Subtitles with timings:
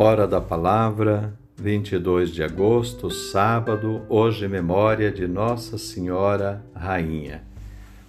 [0.00, 7.42] Hora da Palavra, 22 de agosto, sábado, hoje memória de Nossa Senhora Rainha.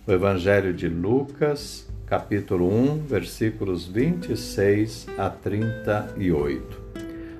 [0.05, 6.79] O Evangelho de Lucas, capítulo 1, versículos 26 a 38.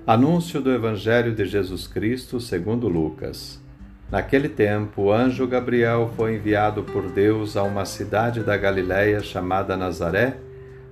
[0.07, 3.61] Anúncio do Evangelho de Jesus Cristo segundo Lucas.
[4.09, 9.77] Naquele tempo, o anjo Gabriel foi enviado por Deus a uma cidade da Galiléia chamada
[9.77, 10.48] Nazaré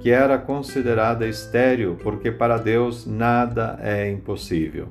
[0.00, 4.88] que era considerada estéril, porque para Deus nada é impossível.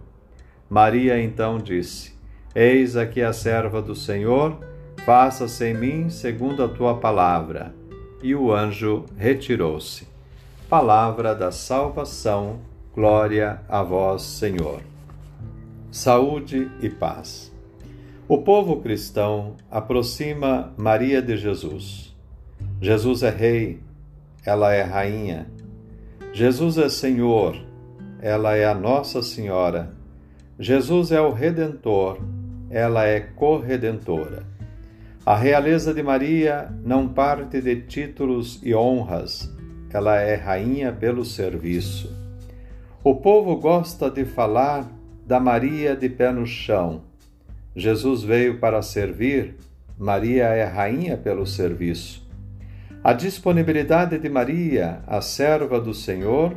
[0.69, 2.13] Maria então disse:
[2.53, 4.59] Eis aqui a serva do Senhor,
[5.03, 7.73] faça-se em mim segundo a tua palavra.
[8.21, 10.07] E o anjo retirou-se.
[10.69, 12.59] Palavra da salvação,
[12.93, 14.81] glória a vós, Senhor.
[15.89, 17.51] Saúde e paz.
[18.27, 22.15] O povo cristão aproxima Maria de Jesus.
[22.79, 23.79] Jesus é Rei,
[24.45, 25.47] ela é rainha.
[26.31, 27.55] Jesus é Senhor,
[28.21, 29.93] ela é a Nossa Senhora.
[30.59, 32.19] Jesus é o Redentor,
[32.69, 34.43] ela é corredentora.
[35.25, 39.53] A realeza de Maria não parte de títulos e honras,
[39.91, 42.15] ela é rainha pelo serviço.
[43.03, 44.91] O povo gosta de falar
[45.25, 47.03] da Maria de pé no chão.
[47.75, 49.55] Jesus veio para servir,
[49.97, 52.28] Maria é rainha pelo serviço.
[53.01, 56.53] A disponibilidade de Maria, a serva do Senhor,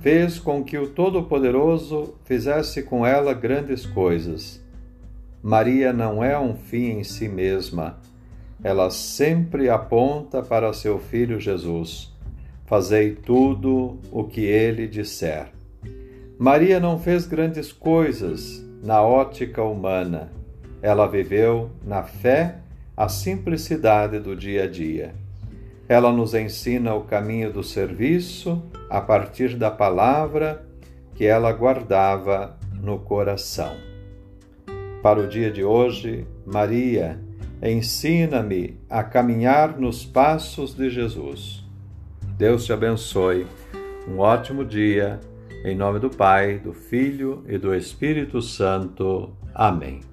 [0.00, 4.62] fez com que o Todo-Poderoso fizesse com ela grandes coisas.
[5.42, 7.98] Maria não é um fim em si mesma,
[8.62, 12.12] ela sempre aponta para seu filho Jesus.
[12.64, 15.48] Fazei tudo o que ele disser.
[16.38, 20.30] Maria não fez grandes coisas na ótica humana.
[20.80, 22.58] Ela viveu na fé
[22.96, 25.21] a simplicidade do dia a dia.
[25.88, 30.66] Ela nos ensina o caminho do serviço a partir da palavra
[31.14, 33.76] que ela guardava no coração.
[35.02, 37.20] Para o dia de hoje, Maria,
[37.62, 41.64] ensina-me a caminhar nos passos de Jesus.
[42.36, 43.46] Deus te abençoe.
[44.08, 45.20] Um ótimo dia.
[45.64, 49.30] Em nome do Pai, do Filho e do Espírito Santo.
[49.54, 50.11] Amém.